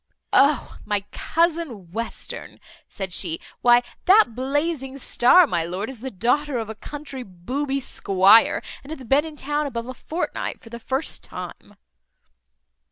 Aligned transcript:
"O, 0.33 0.79
my 0.83 1.01
cousin 1.11 1.91
Western!" 1.91 2.59
said 2.87 3.13
she; 3.13 3.39
"why, 3.61 3.83
that 4.05 4.33
blazing 4.33 4.97
star, 4.97 5.45
my 5.45 5.63
lord, 5.63 5.91
is 5.91 5.99
the 6.01 6.09
daughter 6.09 6.57
of 6.57 6.71
a 6.71 6.73
country 6.73 7.21
booby 7.21 7.79
squire, 7.79 8.63
and 8.83 8.89
hath 8.91 9.07
been 9.07 9.25
in 9.25 9.35
town 9.35 9.67
about 9.67 9.85
a 9.87 9.93
fortnight, 9.93 10.59
for 10.59 10.71
the 10.71 10.79
first 10.79 11.23
time." 11.23 11.75